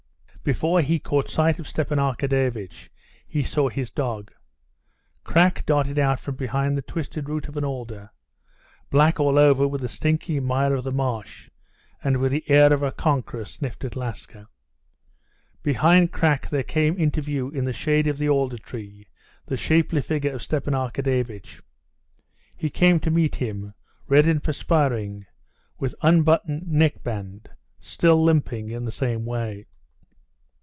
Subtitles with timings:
[0.43, 2.89] Before he caught sight of Stepan Arkadyevitch
[3.27, 4.31] he saw his dog.
[5.23, 8.09] Krak darted out from behind the twisted root of an alder,
[8.89, 11.51] black all over with the stinking mire of the marsh,
[12.03, 14.47] and with the air of a conqueror sniffed at Laska.
[15.61, 19.05] Behind Krak there came into view in the shade of the alder tree
[19.45, 21.61] the shapely figure of Stepan Arkadyevitch.
[22.57, 23.75] He came to meet him,
[24.07, 25.27] red and perspiring,
[25.77, 29.67] with unbuttoned neckband, still limping in the same way.